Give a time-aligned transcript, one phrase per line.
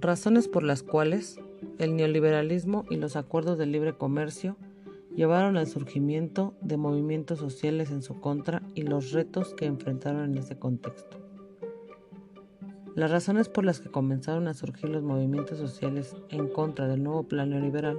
[0.00, 1.40] Razones por las cuales
[1.78, 4.56] el neoliberalismo y los acuerdos de libre comercio
[5.16, 10.38] llevaron al surgimiento de movimientos sociales en su contra y los retos que enfrentaron en
[10.38, 11.18] ese contexto.
[12.94, 17.24] Las razones por las que comenzaron a surgir los movimientos sociales en contra del nuevo
[17.24, 17.98] plan neoliberal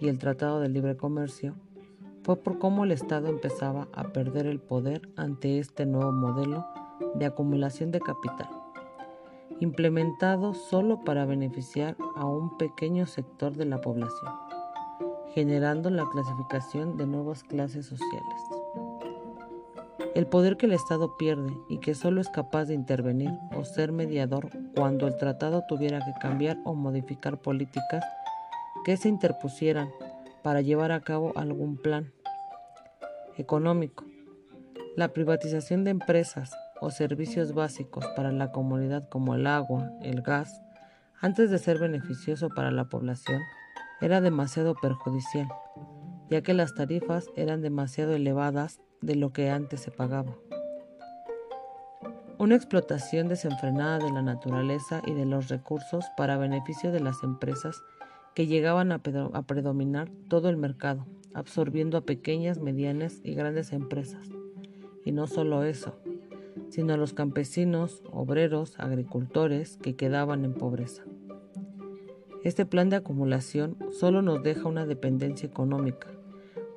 [0.00, 1.54] y el Tratado de Libre Comercio
[2.24, 6.66] fue por cómo el Estado empezaba a perder el poder ante este nuevo modelo
[7.14, 8.48] de acumulación de capital,
[9.60, 14.32] implementado solo para beneficiar a un pequeño sector de la población,
[15.34, 18.42] generando la clasificación de nuevas clases sociales.
[20.14, 23.92] El poder que el Estado pierde y que solo es capaz de intervenir o ser
[23.92, 28.04] mediador cuando el tratado tuviera que cambiar o modificar políticas
[28.84, 29.90] que se interpusieran
[30.42, 32.12] para llevar a cabo algún plan
[33.36, 34.04] económico.
[34.96, 40.60] La privatización de empresas o servicios básicos para la comunidad como el agua, el gas,
[41.20, 43.42] antes de ser beneficioso para la población,
[44.00, 45.48] era demasiado perjudicial,
[46.30, 50.36] ya que las tarifas eran demasiado elevadas de lo que antes se pagaba.
[52.38, 57.82] Una explotación desenfrenada de la naturaleza y de los recursos para beneficio de las empresas
[58.34, 61.04] que llegaban a, predominar todo el mercado,
[61.34, 64.28] absorbiendo a pequeñas, medianas y grandes empresas.
[65.04, 65.98] Y no solo eso,
[66.70, 71.04] sino a los campesinos, obreros, agricultores que quedaban en pobreza.
[72.44, 76.08] Este plan de acumulación solo nos deja una dependencia económica,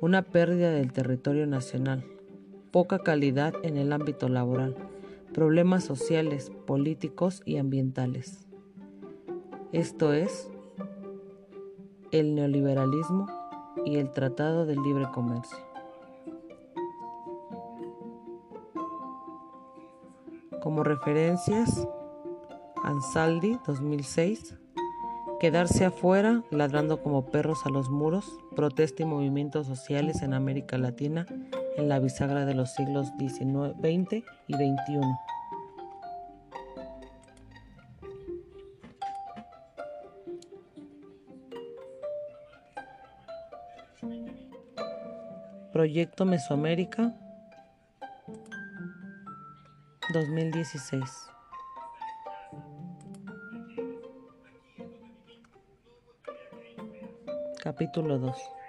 [0.00, 2.04] una pérdida del territorio nacional,
[2.70, 4.74] poca calidad en el ámbito laboral,
[5.32, 8.46] problemas sociales, políticos y ambientales.
[9.72, 10.50] Esto es
[12.10, 13.26] el neoliberalismo
[13.84, 15.69] y el Tratado del Libre Comercio.
[20.62, 21.86] Como referencias,
[22.84, 24.56] Ansaldi 2006,
[25.40, 31.24] Quedarse afuera, ladrando como perros a los muros, protesta y movimientos sociales en América Latina
[31.78, 35.00] en la bisagra de los siglos XX y XXI.
[45.72, 47.14] Proyecto Mesoamérica
[50.12, 51.30] 2016.
[57.62, 58.59] Capítulo 2.